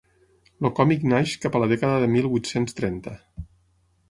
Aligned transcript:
El 0.61 0.71
còmic 0.79 1.05
naix 1.11 1.33
cap 1.43 1.57
a 1.57 1.61
la 1.65 1.67
dècada 1.75 2.01
de 2.05 2.09
mil 2.15 2.31
vuit-cents 2.33 2.79
trenta. 2.81 3.15